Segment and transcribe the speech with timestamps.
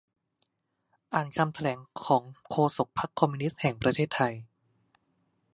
[1.13, 4.33] อ่านคำแถลงของโฆษกพรรคคอมมิวนิสต์แห่งประเทศไทย